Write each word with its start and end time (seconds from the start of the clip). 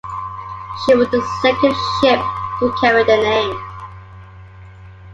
She 0.87 0.95
was 0.95 1.07
the 1.11 1.21
second 1.43 1.75
ship 2.01 2.19
to 2.61 2.73
carry 2.81 3.03
the 3.03 3.17
name. 3.17 3.61